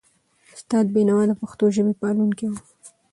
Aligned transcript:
استاد 0.55 0.85
بینوا 0.93 1.19
د 1.27 1.31
پښتو 1.41 1.65
ژبي 1.75 1.93
پالونکی 2.01 2.45
و. 2.49 2.53